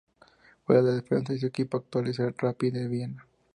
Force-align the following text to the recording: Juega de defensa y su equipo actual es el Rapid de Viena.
Juega 0.65 0.81
de 0.81 0.95
defensa 0.95 1.31
y 1.31 1.37
su 1.37 1.45
equipo 1.45 1.77
actual 1.77 2.07
es 2.07 2.17
el 2.17 2.33
Rapid 2.35 2.73
de 2.73 2.87
Viena. 2.87 3.23